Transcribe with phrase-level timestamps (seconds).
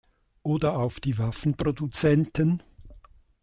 [0.41, 2.63] Oder auf die Waffenproduzenten?